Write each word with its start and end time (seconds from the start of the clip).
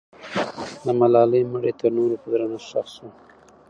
د 0.83 0.85
ملالۍ 0.99 1.43
مړی 1.53 1.71
تر 1.79 1.89
نورو 1.97 2.15
په 2.21 2.27
درنښت 2.31 2.67
ښخ 2.69 2.85
سو. 2.95 3.07